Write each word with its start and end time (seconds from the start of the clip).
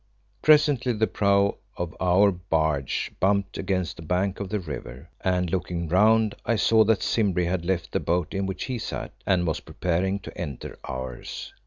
Presently 0.41 0.93
the 0.93 1.05
prow 1.05 1.57
of 1.77 1.95
our 1.99 2.31
barge 2.31 3.11
bumped 3.19 3.59
against 3.59 3.97
the 3.97 4.01
bank 4.01 4.39
of 4.39 4.49
the 4.49 4.59
river, 4.59 5.11
and 5.23 5.51
looking 5.51 5.87
round 5.89 6.33
I 6.43 6.55
saw 6.55 6.83
that 6.85 7.03
Simbri 7.03 7.45
had 7.45 7.65
left 7.65 7.91
the 7.91 7.99
boat 7.99 8.33
in 8.33 8.47
which 8.47 8.63
he 8.63 8.79
sat 8.79 9.11
and 9.27 9.45
was 9.45 9.59
preparing 9.59 10.17
to 10.21 10.35
enter 10.35 10.79
ours. 10.85 11.53